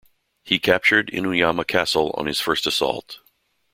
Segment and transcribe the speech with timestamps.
[0.41, 3.19] He captured Inuyama Castle on his first assault.